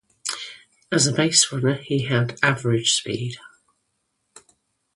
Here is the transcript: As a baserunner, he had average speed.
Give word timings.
As 0.91 1.05
a 1.05 1.13
baserunner, 1.13 1.77
he 1.79 2.05
had 2.05 2.39
average 2.41 2.93
speed. 2.93 3.37